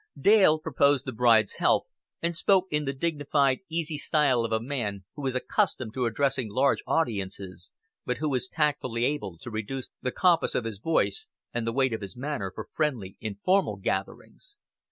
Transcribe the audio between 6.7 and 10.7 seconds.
audiences, but who is tactfully able to reduce the compass of